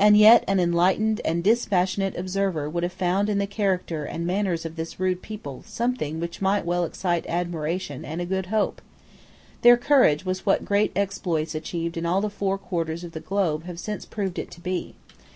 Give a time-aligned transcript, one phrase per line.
[0.00, 4.66] And yet an enlightened and dispassionate observer would have found in the character and manners
[4.66, 8.82] of this rude people something which might well excite admiration and a good hope.
[9.62, 13.62] Their courage was what great exploits achieved in all the four quarters of the globe
[13.66, 14.96] have since proved it to be.